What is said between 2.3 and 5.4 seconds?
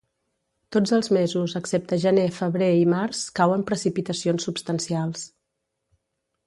febrer i març, cauen precipitacions substancials.